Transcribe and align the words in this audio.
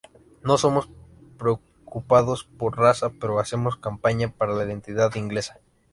No 0.43 0.57
somos 0.57 0.89
preocupados 1.37 2.43
por 2.57 2.75
raza, 2.75 3.11
pero 3.19 3.37
hacemos 3.39 3.77
campaña 3.77 4.29
para 4.29 4.55
la 4.55 4.63
identidad 4.65 5.13
inglesa. 5.13 5.59